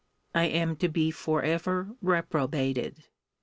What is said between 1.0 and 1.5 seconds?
for